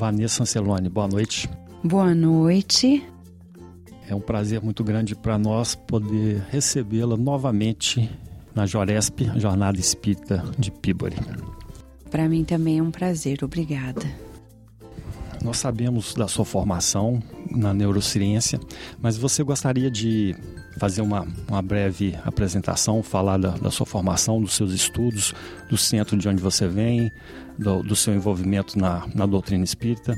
[0.00, 1.46] Vanessa Ancelone, boa noite.
[1.84, 3.06] Boa noite.
[4.08, 8.10] É um prazer muito grande para nós poder recebê-la novamente
[8.54, 11.16] na Joresp, Jornada Espírita de Pibori.
[12.10, 14.00] Para mim também é um prazer, obrigada.
[15.44, 18.58] Nós sabemos da sua formação na neurociência,
[19.02, 20.34] mas você gostaria de
[20.78, 25.34] fazer uma, uma breve apresentação, falar da, da, sua formação, dos seus estudos,
[25.68, 27.12] do centro de onde você vem,
[27.60, 30.16] do, do seu envolvimento na, na doutrina espírita?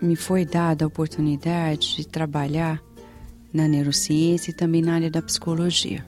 [0.00, 2.80] Me foi dada a oportunidade de trabalhar
[3.52, 6.06] na neurociência e também na área da psicologia.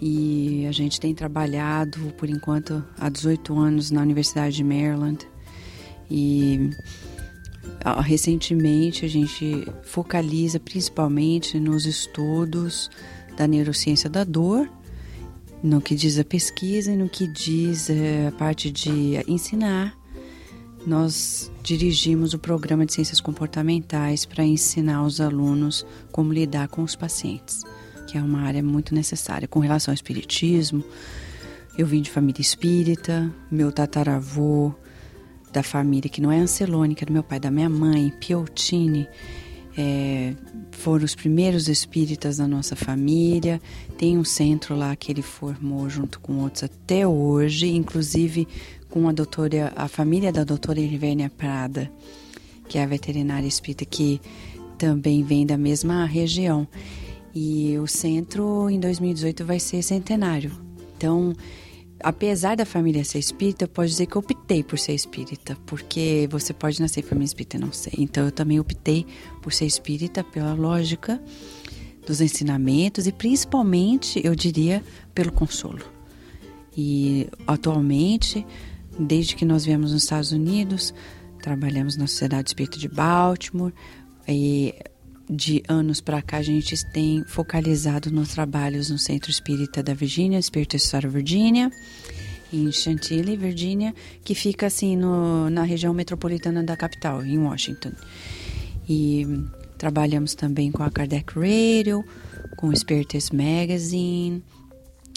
[0.00, 5.18] E a gente tem trabalhado, por enquanto, há 18 anos na Universidade de Maryland
[6.10, 6.70] e
[8.02, 12.90] recentemente a gente focaliza principalmente nos estudos
[13.36, 14.70] da neurociência da dor,
[15.62, 19.98] no que diz a pesquisa e no que diz é, a parte de ensinar.
[20.86, 26.96] Nós dirigimos o programa de ciências comportamentais para ensinar os alunos como lidar com os
[26.96, 27.60] pacientes,
[28.06, 29.46] que é uma área muito necessária.
[29.46, 30.82] Com relação ao espiritismo,
[31.76, 34.74] eu vim de família espírita, meu tataravô
[35.52, 39.06] da família, que não é Ancelone, que é do meu pai, da minha mãe, Piotini,
[39.80, 40.34] é,
[40.72, 43.60] foram os primeiros espíritas da nossa família.
[43.96, 48.46] Tem um centro lá que ele formou junto com outros até hoje, inclusive
[48.90, 51.90] com a doutora, a família da doutora Irvênia Prada,
[52.68, 54.20] que é a veterinária espírita, que
[54.76, 56.68] também vem da mesma região.
[57.34, 60.52] E o centro em 2018 vai ser centenário.
[60.96, 61.32] Então,
[62.02, 66.28] apesar da família ser espírita, eu posso dizer que eu optei por ser espírita, porque
[66.30, 67.92] você pode nascer em família espírita não ser.
[67.98, 69.06] Então eu também optei
[69.42, 71.20] por ser espírita pela lógica
[72.06, 74.82] dos ensinamentos e principalmente, eu diria,
[75.14, 75.84] pelo consolo.
[76.76, 78.46] E atualmente,
[78.98, 80.94] desde que nós viemos nos Estados Unidos,
[81.42, 83.72] trabalhamos na Sociedade Espírita de Baltimore
[84.26, 84.74] e
[85.30, 90.38] de anos para cá a gente tem focalizado nos trabalhos no Centro Espírita da Virgínia,
[90.38, 91.70] Espírito História Virgínia,
[92.52, 97.92] em Chantilly, Virgínia, que fica assim no, na região metropolitana da capital, em Washington.
[98.88, 99.24] E
[99.78, 102.04] trabalhamos também com a Kardec Radio,
[102.56, 104.42] com o Spiritus Magazine,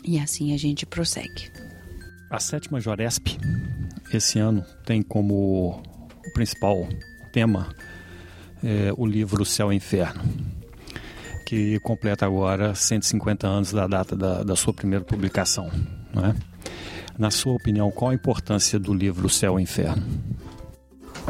[0.06, 1.52] e assim a gente prossegue.
[2.30, 3.30] A sétima Joresp,
[4.14, 5.82] esse ano, tem como
[6.36, 6.88] principal
[7.32, 7.74] tema
[8.64, 10.24] é, o livro Céu e Inferno,
[11.46, 15.70] que completa agora 150 anos da data da, da sua primeira publicação.
[16.14, 16.36] Não é?
[17.18, 20.04] Na sua opinião, qual a importância do livro Céu e Inferno?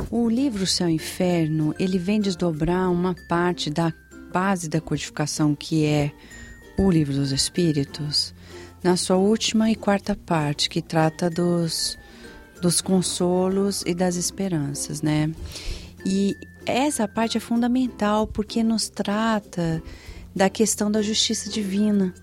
[0.10, 3.92] O livro Céu e Inferno, ele vem desdobrar uma parte da
[4.32, 6.12] base da codificação que é
[6.78, 8.34] o Livro dos Espíritos,
[8.84, 11.98] na sua última e quarta parte, que trata dos,
[12.62, 15.32] dos consolos e das esperanças, né?
[16.06, 19.82] E essa parte é fundamental porque nos trata
[20.36, 22.14] da questão da justiça divina.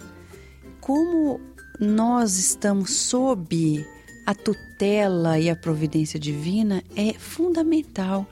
[0.81, 1.41] Como
[1.79, 3.87] nós estamos sob
[4.27, 8.27] a tutela e a providência divina, é fundamental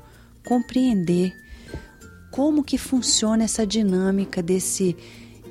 [0.47, 1.35] compreender
[2.31, 4.97] como que funciona essa dinâmica desse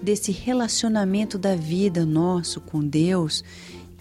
[0.01, 3.43] desse relacionamento da vida nosso com Deus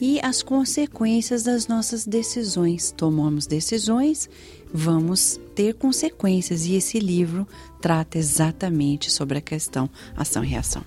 [0.01, 2.93] e as consequências das nossas decisões.
[2.93, 4.29] Tomamos decisões
[4.73, 7.47] vamos ter consequências e esse livro
[7.81, 10.85] trata exatamente sobre a questão ação e reação.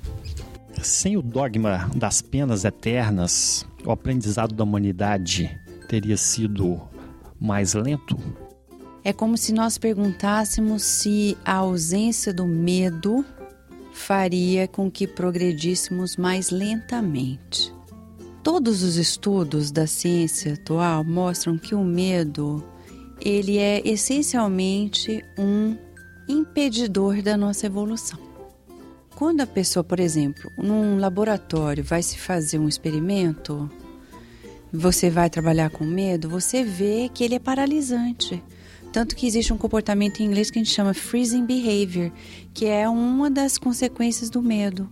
[0.82, 5.50] Sem o dogma das penas eternas, o aprendizado da humanidade
[5.88, 6.80] teria sido
[7.40, 8.18] mais lento?
[9.04, 13.26] É como se nós perguntássemos se a ausência do medo
[13.92, 17.74] faria com que progredíssemos mais lentamente.
[18.44, 22.64] Todos os estudos da ciência atual mostram que o medo
[23.22, 25.76] ele é essencialmente um
[26.28, 28.20] impedidor da nossa evolução.
[29.16, 33.70] Quando a pessoa, por exemplo, num laboratório vai se fazer um experimento,
[34.72, 38.42] você vai trabalhar com medo, você vê que ele é paralisante.
[38.94, 42.12] Tanto que existe um comportamento em inglês que a gente chama freezing behavior,
[42.54, 44.90] que é uma das consequências do medo.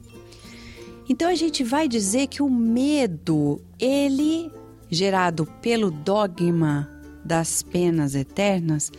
[1.10, 4.52] Então a gente vai dizer que o medo, ele
[4.90, 6.90] gerado pelo dogma
[7.28, 8.92] das penas eternas,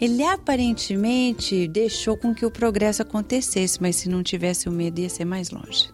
[0.00, 5.08] ele aparentemente deixou com que o progresso acontecesse, mas se não tivesse o medo ia
[5.08, 5.90] ser mais longe.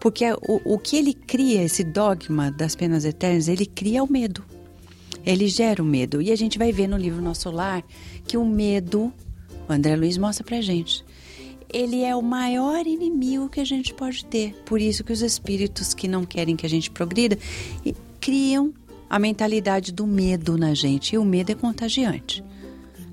[0.00, 4.44] Porque o, o que ele cria, esse dogma das penas eternas, ele cria o medo.
[5.24, 6.20] Ele gera o medo.
[6.20, 7.84] E a gente vai ver no livro Nosso Lar
[8.26, 9.12] que o medo,
[9.68, 11.04] o André Luiz mostra pra gente,
[11.72, 14.52] ele é o maior inimigo que a gente pode ter.
[14.66, 17.38] Por isso que os espíritos que não querem que a gente progrida
[18.20, 18.74] criam
[19.12, 21.14] a mentalidade do medo na gente.
[21.14, 22.42] E o medo é contagiante.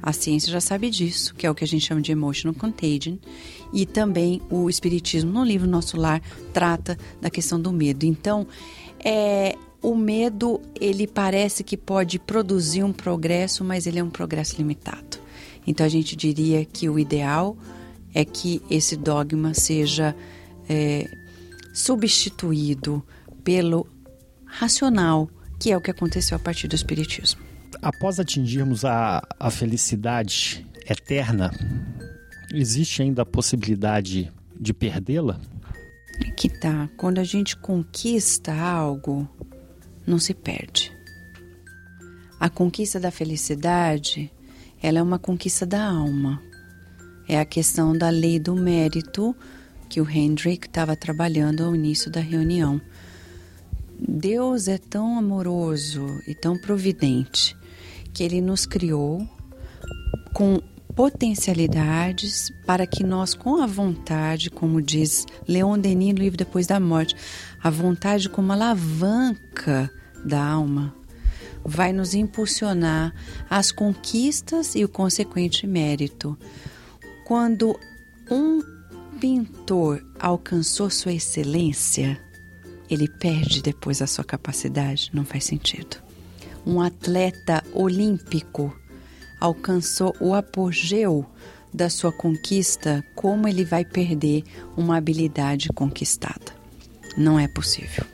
[0.01, 3.17] A ciência já sabe disso, que é o que a gente chama de emotional contagion.
[3.73, 6.21] E também o Espiritismo, no livro Nosso Lar,
[6.53, 8.05] trata da questão do medo.
[8.05, 8.47] Então,
[9.03, 14.55] é, o medo, ele parece que pode produzir um progresso, mas ele é um progresso
[14.55, 15.17] limitado.
[15.67, 17.57] Então, a gente diria que o ideal
[18.13, 20.15] é que esse dogma seja
[20.69, 21.05] é,
[21.73, 23.03] substituído
[23.43, 23.85] pelo
[24.45, 27.41] racional, que é o que aconteceu a partir do Espiritismo.
[27.81, 31.51] Após atingirmos a, a felicidade eterna,
[32.53, 35.39] existe ainda a possibilidade de perdê-la?
[36.35, 36.89] Que tá.
[36.97, 39.27] Quando a gente conquista algo,
[40.05, 40.91] não se perde.
[42.39, 44.31] A conquista da felicidade,
[44.81, 46.41] ela é uma conquista da alma.
[47.27, 49.35] É a questão da lei do mérito
[49.89, 52.81] que o Hendrik estava trabalhando ao início da reunião.
[53.99, 57.55] Deus é tão amoroso e tão providente
[58.13, 59.27] que ele nos criou
[60.33, 60.61] com
[60.95, 66.79] potencialidades para que nós, com a vontade, como diz Leon Denis no livro Depois da
[66.79, 67.15] Morte,
[67.61, 69.91] a vontade como alavanca
[70.25, 70.95] da alma,
[71.63, 73.13] vai nos impulsionar
[73.49, 76.37] às conquistas e o consequente mérito.
[77.25, 77.77] Quando
[78.31, 78.61] um
[79.19, 82.19] pintor alcançou sua excelência,
[82.89, 85.97] ele perde depois a sua capacidade, não faz sentido.
[86.65, 88.75] Um atleta olímpico
[89.39, 91.25] alcançou o apogeu
[91.73, 94.43] da sua conquista, como ele vai perder
[94.75, 96.53] uma habilidade conquistada?
[97.17, 98.05] Não é possível.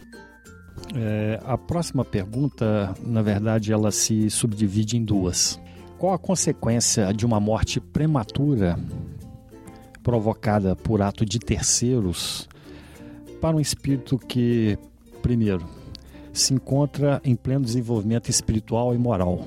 [0.94, 5.60] É, a próxima pergunta, na verdade, ela se subdivide em duas.
[5.98, 8.78] Qual a consequência de uma morte prematura
[10.04, 12.48] provocada por ato de terceiros
[13.46, 14.76] para um espírito que,
[15.22, 15.70] primeiro,
[16.34, 19.46] se encontra em pleno desenvolvimento espiritual e moral.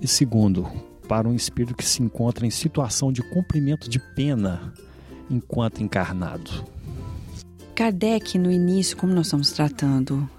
[0.00, 0.64] E segundo,
[1.08, 4.72] para um espírito que se encontra em situação de cumprimento de pena
[5.28, 6.64] enquanto encarnado.
[7.74, 10.30] Kardec, no início, como nós estamos tratando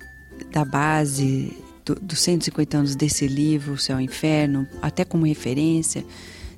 [0.49, 5.25] da base do, dos 150 anos desse livro, O Céu e o Inferno, até como
[5.25, 6.05] referência,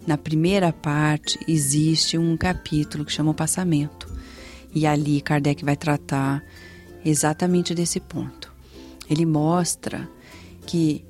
[0.05, 4.10] na primeira parte existe um capítulo que chama o Passamento.
[4.73, 6.43] E ali Kardec vai tratar
[7.03, 8.51] exatamente desse ponto.
[9.09, 10.09] Ele mostra
[10.65, 11.03] que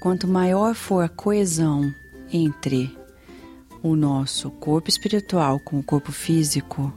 [0.00, 1.92] quanto maior for a coesão
[2.32, 2.96] entre
[3.82, 6.92] o nosso corpo espiritual com o corpo físico,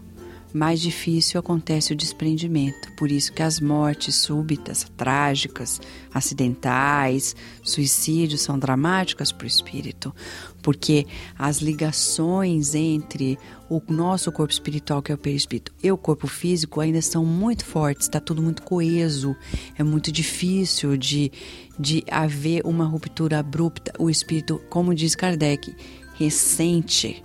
[0.53, 2.91] mais difícil acontece o desprendimento.
[2.95, 5.81] Por isso que as mortes súbitas, trágicas,
[6.13, 10.13] acidentais, suicídios são dramáticas para o espírito,
[10.61, 11.07] porque
[11.37, 13.37] as ligações entre
[13.69, 17.65] o nosso corpo espiritual, que é o perispírito, e o corpo físico ainda são muito
[17.65, 19.35] fortes, está tudo muito coeso,
[19.75, 21.31] é muito difícil de,
[21.79, 23.91] de haver uma ruptura abrupta.
[23.97, 25.75] O espírito, como diz Kardec,
[26.13, 27.23] ressente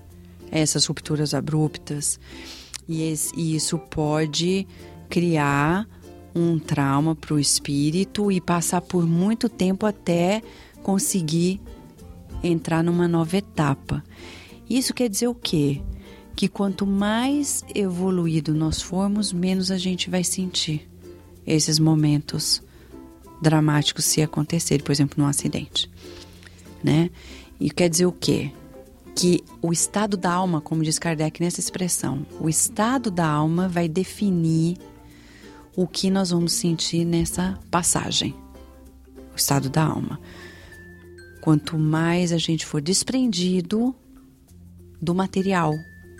[0.50, 2.18] essas rupturas abruptas.
[2.88, 4.66] E, e isso pode
[5.08, 5.86] criar
[6.34, 10.42] um trauma para o espírito e passar por muito tempo até
[10.82, 11.60] conseguir
[12.42, 14.02] entrar numa nova etapa.
[14.68, 15.82] Isso quer dizer o quê?
[16.36, 20.88] Que quanto mais evoluído nós formos, menos a gente vai sentir
[21.46, 22.62] esses momentos
[23.40, 25.90] dramáticos se acontecerem, por exemplo, num acidente,
[26.82, 27.10] né?
[27.58, 28.52] E quer dizer o quê?
[29.18, 33.88] Que o estado da alma, como diz Kardec nessa expressão, o estado da alma vai
[33.88, 34.78] definir
[35.74, 38.32] o que nós vamos sentir nessa passagem.
[39.32, 40.20] O estado da alma.
[41.40, 43.92] Quanto mais a gente for desprendido
[45.02, 45.74] do material,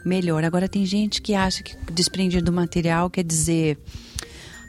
[0.05, 0.43] melhor.
[0.43, 3.78] Agora tem gente que acha que desprendido do material quer dizer,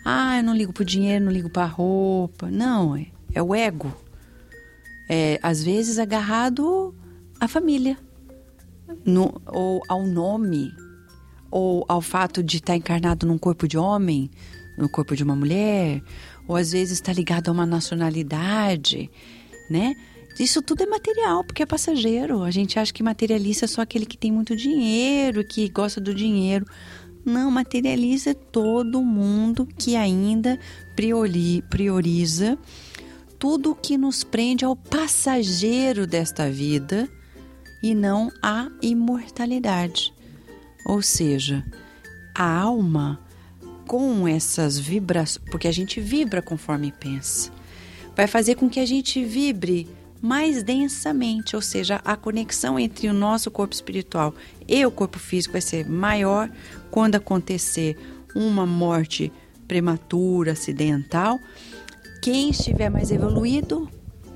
[0.05, 2.47] ah, eu não ligo pro dinheiro, não ligo pra roupa.
[2.51, 3.91] Não, é, é o ego.
[5.09, 6.93] É, às vezes agarrado
[7.39, 7.97] à família
[9.05, 10.71] no, ou ao nome,
[11.51, 14.29] ou ao fato de estar encarnado num corpo de homem,
[14.77, 16.01] no corpo de uma mulher,
[16.47, 19.09] ou às vezes está ligado a uma nacionalidade,
[19.69, 19.95] né?
[20.39, 22.43] Isso tudo é material, porque é passageiro.
[22.43, 26.13] A gente acha que materialista é só aquele que tem muito dinheiro, que gosta do
[26.13, 26.65] dinheiro.
[27.25, 30.57] Não, materializa todo mundo que ainda
[30.95, 32.57] priori, prioriza
[33.37, 37.09] tudo que nos prende ao passageiro desta vida
[37.81, 40.13] e não à imortalidade.
[40.85, 41.65] Ou seja,
[42.33, 43.19] a alma
[43.87, 47.51] com essas vibrações, porque a gente vibra conforme pensa,
[48.15, 49.87] vai fazer com que a gente vibre
[50.21, 54.35] mais densamente, ou seja, a conexão entre o nosso corpo espiritual
[54.67, 56.51] e o corpo físico vai ser maior
[56.91, 57.97] quando acontecer
[58.35, 59.31] uma morte
[59.67, 61.39] prematura, acidental.
[62.21, 63.89] Quem estiver mais evoluído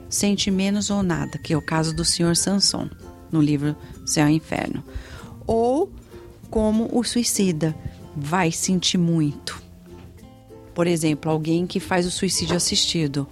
[0.10, 2.90] sente menos ou nada, que é o caso do senhor Sanson
[3.34, 3.76] no livro
[4.06, 4.84] Céu e Inferno.
[5.46, 5.92] Ou
[6.50, 7.76] como o suicida
[8.16, 9.62] vai sentir muito.
[10.74, 13.28] Por exemplo, alguém que faz o suicídio assistido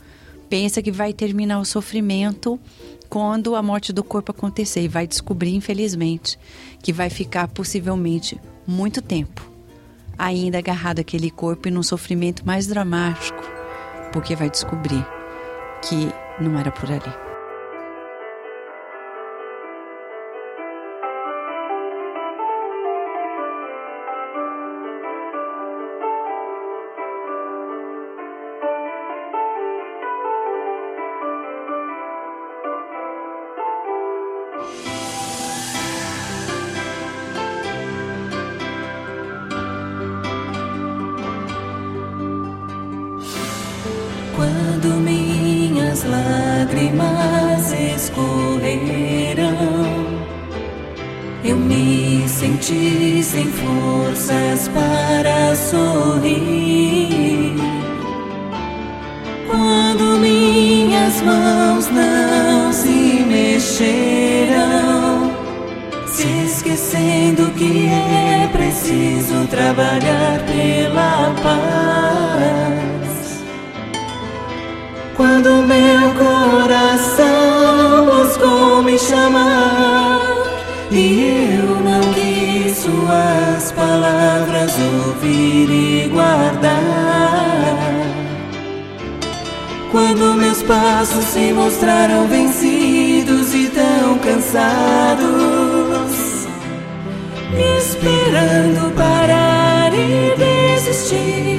[0.50, 2.60] pensa que vai terminar o sofrimento
[3.08, 6.38] quando a morte do corpo acontecer e vai descobrir, infelizmente,
[6.82, 9.52] que vai ficar possivelmente muito tempo
[10.18, 13.44] ainda agarrado àquele corpo e num sofrimento mais dramático,
[14.14, 15.04] porque vai descobrir
[15.82, 17.31] que não era por ali.
[91.32, 95.24] se mostraram vencidos e tão cansados,
[97.78, 101.58] esperando parar e desistir.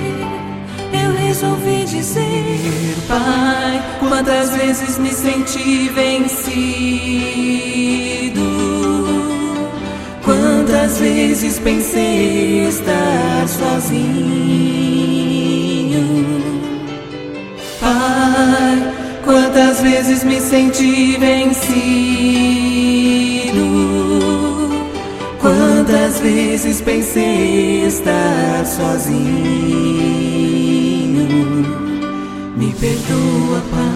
[0.93, 6.53] Eu resolvi dizer, Pai, quantas vezes me senti vencido,
[10.23, 15.22] quantas vezes pensei estar sozinho.
[19.53, 21.61] Quantas vezes me senti vencido?
[25.39, 29.19] Quantas vezes pensei estar sozinho?
[32.57, 33.92] Me perdoa, Pai.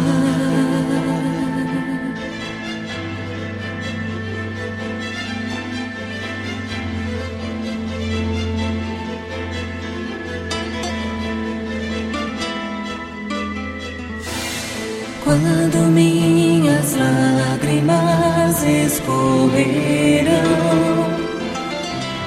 [15.39, 20.33] Quando minhas lágrimas escorreram,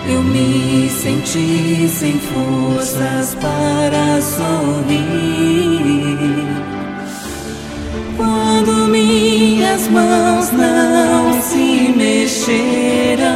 [0.07, 4.99] eu me senti sem forças para sorrir.
[8.15, 13.27] Quando minhas mãos não se mexeram,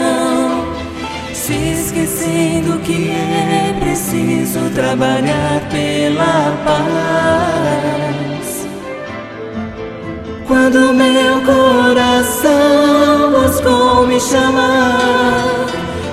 [1.34, 8.04] se esquecendo que é preciso trabalhar pela paz
[10.54, 12.52] quando meu coração
[13.32, 15.66] buscou me chamar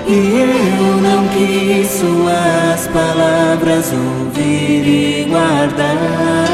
[0.07, 6.47] e eu não quis suas palavras ouvir e guardar.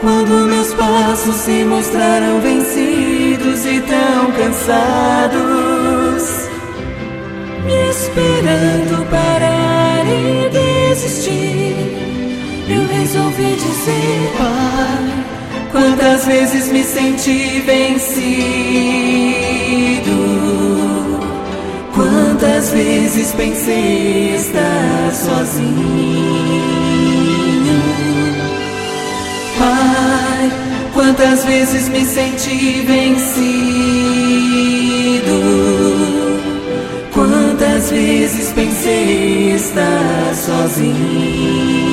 [0.00, 5.38] Quando meus passos se mostraram vencidos e tão cansados,
[7.64, 11.76] me esperando parar e desistir,
[12.68, 15.27] eu resolvi dizer, Pai.
[15.70, 18.18] Quantas vezes me senti vencido?
[21.94, 25.68] Quantas vezes pensei estar sozinho?
[29.58, 30.50] Pai,
[30.94, 33.28] quantas vezes me senti vencido?
[37.12, 41.87] Quantas vezes pensei estar sozinho?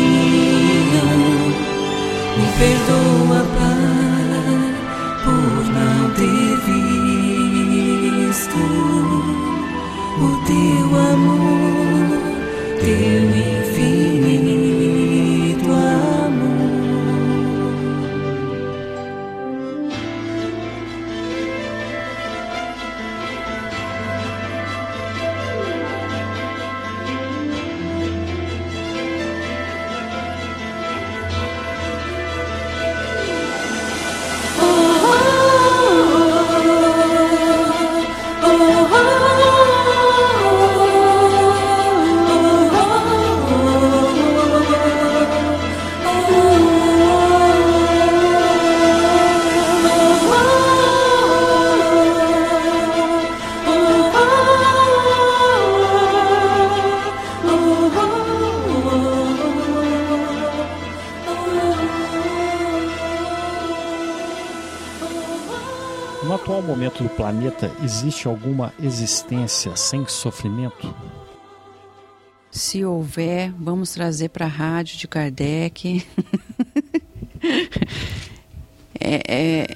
[2.58, 3.75] Perdoa, Pai,
[66.90, 70.94] do planeta, existe alguma existência sem sofrimento?
[72.52, 76.06] Se houver, vamos trazer para a rádio de Kardec.
[79.00, 79.68] é, é,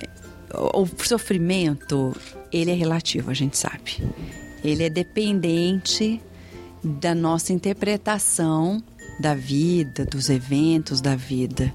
[0.74, 2.16] o sofrimento,
[2.52, 4.02] ele é relativo, a gente sabe.
[4.64, 6.22] Ele é dependente
[6.84, 8.82] da nossa interpretação
[9.20, 11.74] da vida, dos eventos da vida.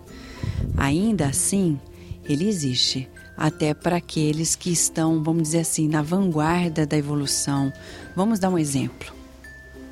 [0.77, 1.79] Ainda assim,
[2.25, 7.73] ele existe até para aqueles que estão, vamos dizer assim, na vanguarda da evolução.
[8.15, 9.13] Vamos dar um exemplo.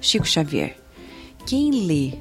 [0.00, 0.76] Chico Xavier.
[1.46, 2.14] Quem lê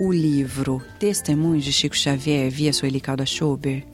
[0.00, 3.84] o livro Testemunhos de Chico Xavier via Sueli Calda Schober,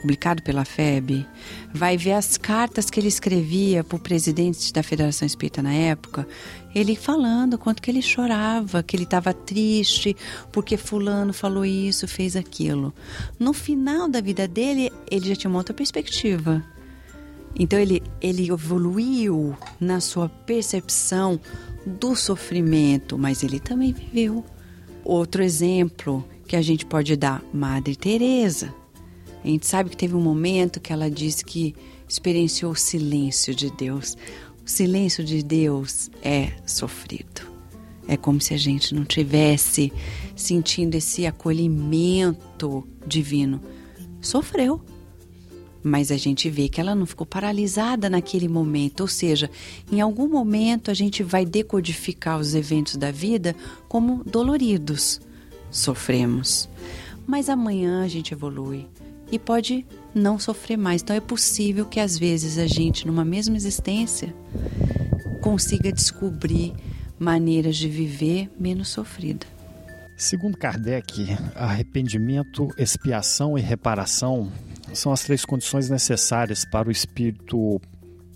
[0.00, 1.26] publicado pela FEB,
[1.72, 6.26] vai ver as cartas que ele escrevia para o presidente da Federação Espírita na época,
[6.74, 10.16] ele falando quanto que ele chorava, que ele estava triste
[10.52, 12.94] porque fulano falou isso, fez aquilo.
[13.38, 16.62] No final da vida dele, ele já tinha uma outra perspectiva.
[17.58, 21.40] Então ele, ele evoluiu na sua percepção
[21.84, 24.44] do sofrimento, mas ele também viveu.
[25.04, 28.74] Outro exemplo que a gente pode dar, Madre Teresa.
[29.42, 31.74] A gente sabe que teve um momento que ela disse que
[32.08, 34.16] experienciou o silêncio de Deus.
[34.64, 37.42] O silêncio de Deus é sofrido.
[38.06, 39.92] É como se a gente não tivesse
[40.34, 43.60] sentindo esse acolhimento divino.
[44.20, 44.80] Sofreu.
[45.82, 49.48] Mas a gente vê que ela não ficou paralisada naquele momento, ou seja,
[49.92, 53.54] em algum momento a gente vai decodificar os eventos da vida
[53.88, 55.20] como doloridos.
[55.70, 56.68] Sofremos.
[57.26, 58.86] Mas amanhã a gente evolui
[59.30, 61.02] e pode não sofrer mais.
[61.02, 64.34] Então é possível que às vezes a gente, numa mesma existência,
[65.40, 66.74] consiga descobrir
[67.18, 69.46] maneiras de viver menos sofrida.
[70.16, 74.50] Segundo Kardec, arrependimento, expiação e reparação
[74.92, 77.80] são as três condições necessárias para o espírito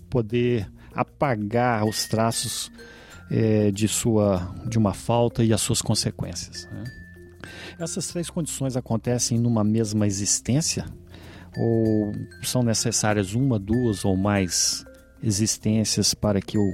[0.09, 2.71] poder apagar os traços
[3.29, 6.69] é, de sua de uma falta e as suas consequências.
[6.71, 6.83] Né?
[7.79, 10.85] Essas três condições acontecem numa mesma existência
[11.57, 14.85] ou são necessárias uma, duas ou mais
[15.21, 16.73] existências para que o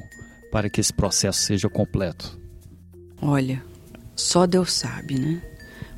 [0.52, 2.40] para que esse processo seja completo?
[3.22, 3.64] Olha,
[4.16, 5.42] só Deus sabe, né?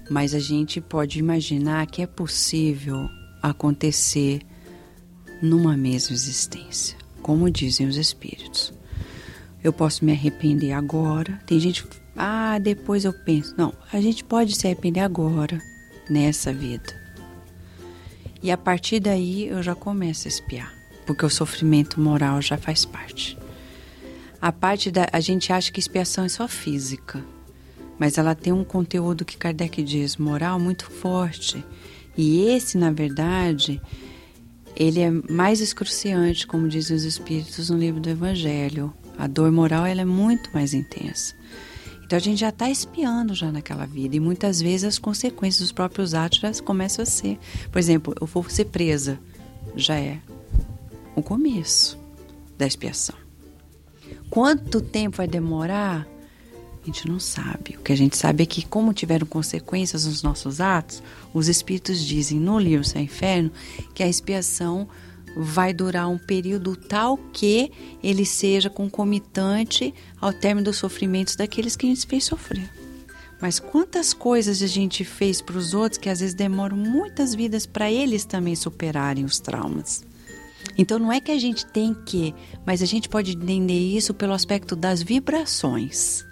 [0.09, 3.07] Mas a gente pode imaginar que é possível
[3.41, 4.41] acontecer
[5.41, 8.73] numa mesma existência, como dizem os espíritos.
[9.63, 11.39] Eu posso me arrepender agora.
[11.45, 13.53] Tem gente, ah, depois eu penso.
[13.57, 15.61] Não, a gente pode se arrepender agora,
[16.09, 16.99] nessa vida.
[18.43, 20.73] E a partir daí eu já começo a espiar,
[21.05, 23.37] porque o sofrimento moral já faz parte.
[24.41, 27.23] A parte da a gente acha que expiação é só física,
[27.99, 31.63] mas ela tem um conteúdo que Kardec diz moral muito forte.
[32.17, 33.79] E esse, na verdade,
[34.75, 38.91] ele é mais excruciante, como dizem os espíritos no livro do Evangelho.
[39.17, 41.35] A dor moral ela é muito mais intensa.
[42.11, 45.71] Então a gente já está espiando já naquela vida e muitas vezes as consequências dos
[45.71, 47.39] próprios atos já começam a ser.
[47.71, 49.17] Por exemplo, eu vou ser presa,
[49.77, 50.19] já é
[51.15, 51.97] o começo
[52.57, 53.15] da expiação.
[54.29, 56.05] Quanto tempo vai demorar?
[56.83, 57.77] A gente não sabe.
[57.77, 61.01] O que a gente sabe é que, como tiveram consequências nos nossos atos,
[61.33, 63.53] os espíritos dizem no livro e Inferno
[63.93, 64.85] que a expiação
[65.35, 67.71] vai durar um período tal que
[68.03, 72.69] ele seja concomitante ao término dos sofrimentos daqueles que a gente fez sofrer.
[73.41, 77.65] Mas quantas coisas a gente fez para os outros que às vezes demoram muitas vidas
[77.65, 80.03] para eles também superarem os traumas.
[80.77, 84.33] Então não é que a gente tem que, mas a gente pode entender isso pelo
[84.33, 86.23] aspecto das vibrações.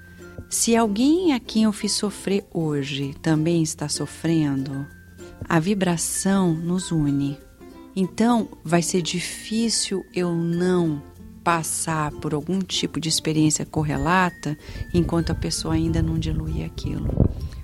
[0.50, 4.86] Se alguém a quem eu fiz sofrer hoje também está sofrendo,
[5.48, 7.38] a vibração nos une.
[8.02, 11.04] Então vai ser difícil eu não
[11.44, 14.58] passar por algum tipo de experiência correlata
[14.94, 17.10] enquanto a pessoa ainda não dilui aquilo.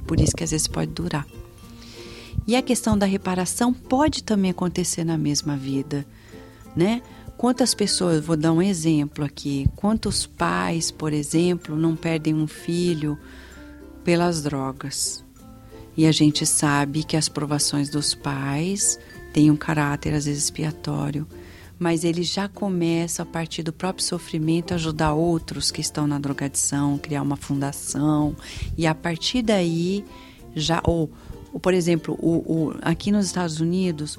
[0.06, 1.26] Por isso que às vezes pode durar.
[2.46, 6.06] E a questão da reparação pode também acontecer na mesma vida,
[6.76, 7.02] né?
[7.38, 13.18] Quantas pessoas, vou dar um exemplo aqui, quantos pais, por exemplo, não perdem um filho
[14.04, 15.24] pelas drogas?
[15.96, 19.00] E a gente sabe que as provações dos pais
[19.36, 21.28] têm um caráter às vezes expiatório,
[21.78, 26.98] mas ele já começa a partir do próprio sofrimento ajudar outros que estão na drogadição,
[26.98, 28.34] criar uma fundação.
[28.78, 30.06] E a partir daí
[30.56, 31.12] já ou,
[31.52, 32.30] ou por exemplo, o,
[32.70, 34.18] o, aqui nos Estados Unidos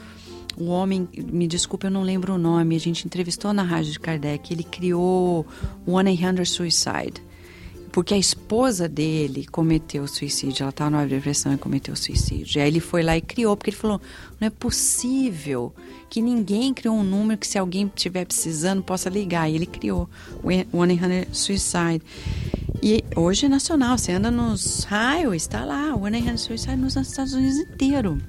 [0.55, 4.01] o homem, me desculpe, eu não lembro o nome, a gente entrevistou na rádio de
[4.01, 5.47] Kardec, ele criou
[5.87, 7.23] o 100 Suicide,
[7.97, 12.59] porque a esposa dele cometeu suicídio, ela estava numa depressão e cometeu suicídio.
[12.59, 13.99] E aí ele foi lá e criou, porque ele falou:
[14.39, 15.73] não é possível
[16.11, 19.51] que ninguém criou um número que se alguém estiver precisando possa ligar.
[19.51, 20.11] E ele criou
[20.43, 22.03] o 100 Suicide.
[22.83, 27.33] E hoje é nacional, você anda nos highways, está lá, o 100 Suicide nos Estados
[27.33, 28.21] Unidos inteiro.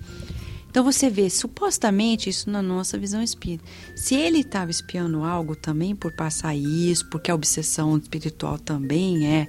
[0.69, 3.63] Então você vê, supostamente, isso na nossa visão espírita.
[3.95, 9.47] Se ele estava espiando algo também por passar isso, porque a obsessão espiritual também é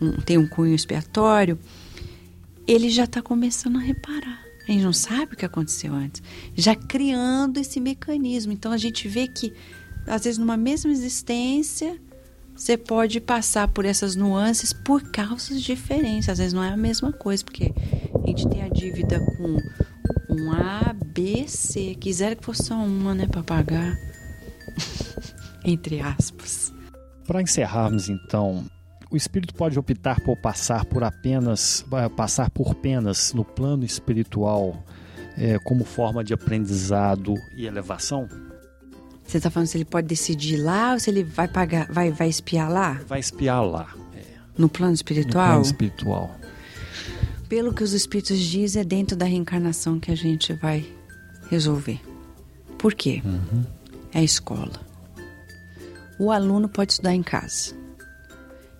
[0.00, 1.58] um, tem um cunho expiatório,
[2.66, 4.42] ele já está começando a reparar.
[4.66, 6.22] A gente não sabe o que aconteceu antes.
[6.54, 8.52] Já criando esse mecanismo.
[8.52, 9.52] Então a gente vê que,
[10.06, 12.00] às vezes, numa mesma existência,
[12.56, 16.28] você pode passar por essas nuances por causas diferentes.
[16.30, 17.74] Às vezes não é a mesma coisa, porque
[18.22, 19.58] a gente tem a dívida com
[20.34, 21.94] um A, B, C.
[21.94, 23.96] Quiser que fosse só uma, né, para pagar.
[25.64, 26.72] Entre aspas.
[27.26, 28.64] Para encerrarmos, então,
[29.10, 31.84] o espírito pode optar por passar por apenas
[32.16, 34.84] passar por penas no plano espiritual
[35.38, 38.28] é, como forma de aprendizado e elevação?
[39.26, 42.28] Você está falando se ele pode decidir lá ou se ele vai pagar, vai, vai
[42.28, 43.00] espiar lá?
[43.08, 43.88] Vai espiar lá.
[44.14, 44.22] É.
[44.58, 45.44] No plano espiritual?
[45.44, 46.43] No plano espiritual
[47.54, 50.84] pelo que os espíritos dizem, é dentro da reencarnação que a gente vai
[51.48, 52.00] resolver.
[52.76, 53.22] Por quê?
[53.24, 53.64] Uhum.
[54.12, 54.72] É a escola.
[56.18, 57.76] O aluno pode estudar em casa.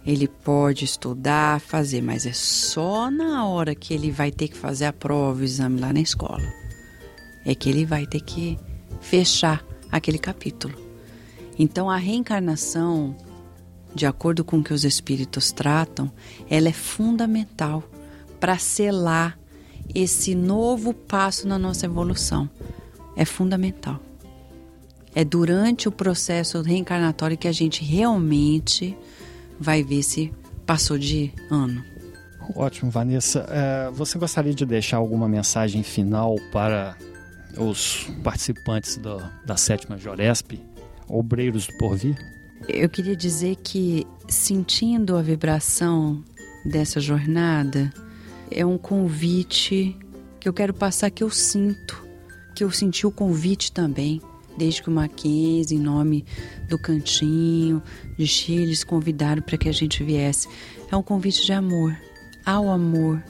[0.04, 4.86] Ele pode estudar, fazer, mas é só na hora que ele vai ter que fazer
[4.86, 6.42] a prova, o exame lá na escola.
[7.46, 8.58] É que ele vai ter que
[9.00, 10.74] fechar aquele capítulo.
[11.56, 13.14] Então a reencarnação,
[13.94, 16.10] de acordo com o que os espíritos tratam,
[16.50, 17.88] ela é fundamental
[18.44, 19.38] para selar
[19.94, 22.46] esse novo passo na nossa evolução.
[23.16, 23.98] É fundamental.
[25.14, 28.94] É durante o processo reencarnatório que a gente realmente
[29.58, 30.30] vai ver se
[30.66, 31.82] passou de ano.
[32.54, 33.46] Ótimo, Vanessa.
[33.48, 36.98] É, você gostaria de deixar alguma mensagem final para
[37.56, 40.60] os participantes do, da sétima Joresp,
[41.08, 42.14] obreiros do porvir?
[42.68, 46.22] Eu queria dizer que, sentindo a vibração
[46.62, 47.90] dessa jornada,
[48.54, 49.96] é um convite
[50.38, 52.02] que eu quero passar que eu sinto,
[52.54, 54.22] que eu senti o convite também,
[54.56, 56.24] desde que o Mackenzie, em nome
[56.68, 57.82] do Cantinho,
[58.16, 60.48] de Chiles, convidaram para que a gente viesse.
[60.90, 61.98] É um convite de amor,
[62.46, 63.22] ao amor,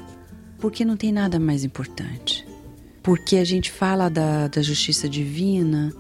[0.58, 2.46] porque não tem nada mais importante.
[3.02, 5.90] Porque a gente fala da, da justiça divina,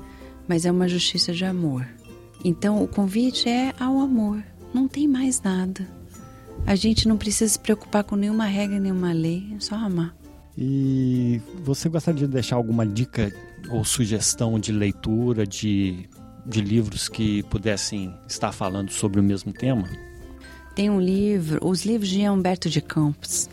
[0.46, 1.86] mas é uma justiça de amor.
[2.44, 5.88] Então o convite é ao amor, não tem mais nada.
[6.66, 10.14] A gente não precisa se preocupar com nenhuma regra, nenhuma lei, é só amar.
[10.56, 13.32] E você gostaria de deixar alguma dica
[13.70, 16.08] ou sugestão de leitura de,
[16.46, 19.88] de livros que pudessem estar falando sobre o mesmo tema?
[20.74, 23.48] Tem um livro, os livros de Humberto de Campos,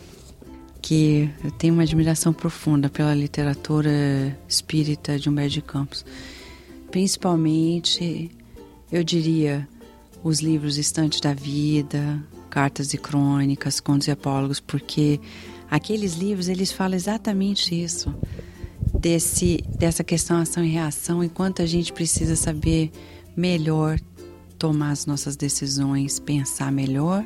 [0.80, 6.04] que eu tenho uma admiração profunda pela literatura espírita de Humberto de Campos.
[6.90, 8.30] Principalmente,
[8.90, 9.66] eu diria,
[10.22, 15.18] os livros Estante da Vida, cartas e crônicas, contos e apólogos, porque
[15.70, 18.14] aqueles livros eles falam exatamente isso,
[18.92, 22.92] desse dessa questão ação e reação, enquanto a gente precisa saber
[23.34, 23.98] melhor
[24.58, 27.24] tomar as nossas decisões, pensar melhor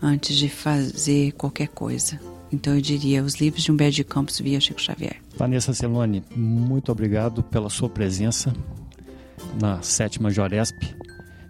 [0.00, 2.20] antes de fazer qualquer coisa.
[2.52, 5.16] Então eu diria os livros de Humberto de Campos via Chico Xavier.
[5.38, 8.52] Vanessa Celone, muito obrigado pela sua presença
[9.58, 10.76] na sétima Joresp.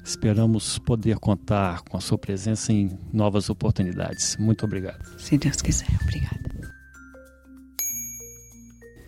[0.08, 4.38] Esperamos poder contar com a sua presença em novas oportunidades.
[4.38, 5.04] Muito obrigado.
[5.20, 6.48] Se Deus quiser, obrigada.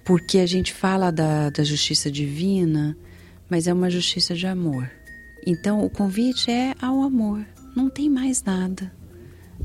[0.04, 2.94] Porque a gente fala da, da justiça divina,
[3.48, 4.90] mas é uma justiça de amor.
[5.46, 8.92] Então o convite é ao amor, não tem mais nada.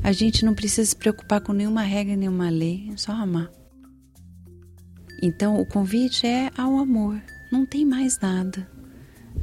[0.02, 3.52] A gente não precisa se preocupar com nenhuma regra, nenhuma lei, é só amar.
[5.22, 7.22] Então o convite é ao amor,
[7.52, 8.74] não tem mais nada.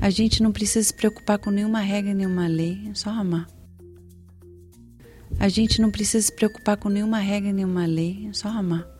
[0.01, 3.47] A gente não precisa se preocupar com nenhuma regra, nenhuma lei, é só amar.
[5.39, 8.92] A gente não precisa se preocupar com nenhuma regra, nenhuma lei, é só amar.